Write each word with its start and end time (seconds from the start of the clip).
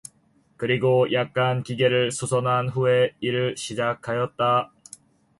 그리고 0.57 1.11
약간 1.13 1.61
기계를 1.61 2.11
수선한 2.11 2.69
후에 2.69 3.13
일을 3.19 3.55
시작하였다. 3.55 4.71